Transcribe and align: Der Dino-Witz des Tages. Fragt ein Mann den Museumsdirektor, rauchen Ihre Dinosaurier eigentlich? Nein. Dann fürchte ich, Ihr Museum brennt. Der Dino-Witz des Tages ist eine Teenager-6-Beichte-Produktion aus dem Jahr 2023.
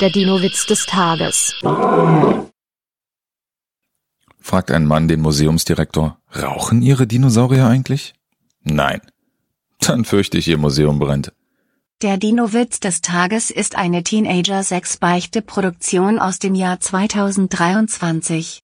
Der 0.00 0.10
Dino-Witz 0.10 0.66
des 0.66 0.84
Tages. 0.84 1.54
Fragt 4.38 4.70
ein 4.70 4.84
Mann 4.84 5.08
den 5.08 5.22
Museumsdirektor, 5.22 6.18
rauchen 6.34 6.82
Ihre 6.82 7.06
Dinosaurier 7.06 7.66
eigentlich? 7.66 8.12
Nein. 8.62 9.00
Dann 9.80 10.04
fürchte 10.04 10.36
ich, 10.36 10.48
Ihr 10.48 10.58
Museum 10.58 10.98
brennt. 10.98 11.32
Der 12.02 12.18
Dino-Witz 12.18 12.78
des 12.78 13.00
Tages 13.00 13.50
ist 13.50 13.76
eine 13.76 14.02
Teenager-6-Beichte-Produktion 14.02 16.18
aus 16.18 16.40
dem 16.40 16.54
Jahr 16.54 16.78
2023. 16.78 18.54